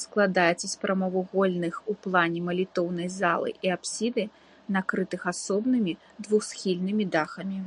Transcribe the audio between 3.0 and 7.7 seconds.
залы і апсіды, накрытых асобнымі двухсхільнымі дахамі.